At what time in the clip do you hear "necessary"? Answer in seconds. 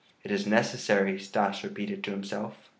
0.47-1.19